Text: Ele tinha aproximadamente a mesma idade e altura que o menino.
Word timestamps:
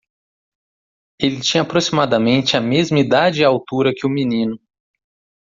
Ele 1.19 1.39
tinha 1.41 1.61
aproximadamente 1.61 2.57
a 2.57 2.59
mesma 2.59 2.97
idade 2.97 3.41
e 3.41 3.45
altura 3.45 3.93
que 3.95 4.07
o 4.07 4.09
menino. 4.09 4.59